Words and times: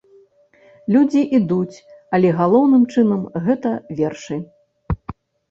Людзі 0.95 1.21
ідуць, 1.39 1.77
але 2.19 2.31
галоўным 2.39 2.83
чынам, 2.95 3.21
гэта 3.45 3.75
вершы. 4.01 4.35